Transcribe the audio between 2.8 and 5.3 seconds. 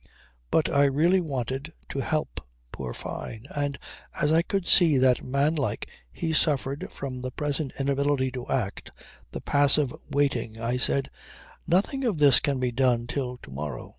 Fyne; and as I could see that,